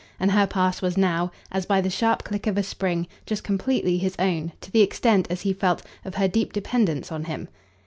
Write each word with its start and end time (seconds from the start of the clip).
And 0.19 0.31
her 0.31 0.47
pass 0.47 0.81
was 0.81 0.97
now, 0.97 1.31
as 1.51 1.67
by 1.67 1.79
the 1.79 1.91
sharp 1.91 2.23
click 2.23 2.47
of 2.47 2.57
a 2.57 2.63
spring, 2.63 3.05
just 3.27 3.43
completely 3.43 3.99
his 3.99 4.15
own 4.17 4.51
to 4.61 4.71
the 4.71 4.81
extent, 4.81 5.27
as 5.29 5.41
he 5.41 5.53
felt, 5.53 5.83
of 6.03 6.15
her 6.15 6.27
deep 6.27 6.51
dependence 6.53 7.11
on 7.11 7.25
him. 7.25 7.47